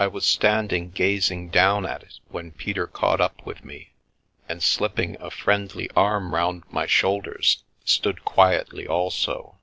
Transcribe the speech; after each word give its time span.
I 0.00 0.08
was 0.08 0.26
standing 0.26 0.90
gazing 0.90 1.50
down 1.50 1.86
at 1.86 2.02
it, 2.02 2.18
when 2.26 2.50
Peter 2.50 2.88
caught 2.88 3.20
up 3.20 3.46
with 3.46 3.64
me, 3.64 3.92
and 4.48 4.60
slipping 4.60 5.16
a 5.22 5.30
friendly 5.30 5.88
arm 5.94 6.34
round 6.34 6.64
my 6.70 6.86
shoulders, 6.86 7.62
stood 7.84 8.24
quietly 8.24 8.88
also. 8.88 9.56